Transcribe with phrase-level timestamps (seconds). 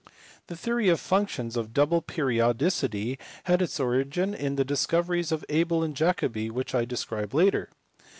[0.47, 5.83] The theory of functions of double periodicity had its origin in the discoveries of Abel
[5.83, 7.69] and Jacobi, which I describe later.